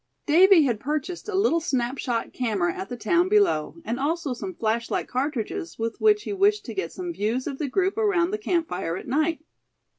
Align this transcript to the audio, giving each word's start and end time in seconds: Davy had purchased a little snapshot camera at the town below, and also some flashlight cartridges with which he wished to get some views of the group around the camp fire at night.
Davy 0.25 0.63
had 0.63 0.79
purchased 0.79 1.29
a 1.29 1.35
little 1.35 1.59
snapshot 1.59 2.33
camera 2.33 2.73
at 2.73 2.89
the 2.89 2.97
town 2.97 3.29
below, 3.29 3.75
and 3.85 3.99
also 3.99 4.33
some 4.33 4.55
flashlight 4.55 5.07
cartridges 5.07 5.77
with 5.77 6.01
which 6.01 6.23
he 6.23 6.33
wished 6.33 6.65
to 6.65 6.73
get 6.73 6.91
some 6.91 7.13
views 7.13 7.45
of 7.45 7.59
the 7.59 7.67
group 7.69 7.99
around 7.99 8.31
the 8.31 8.39
camp 8.39 8.67
fire 8.67 8.97
at 8.97 9.07
night. 9.07 9.43